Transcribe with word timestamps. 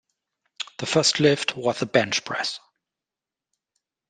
The 0.79 0.87
first 0.87 1.19
lift 1.19 1.55
was 1.55 1.77
the 1.77 1.85
Bench 1.85 2.25
Press. 2.25 2.59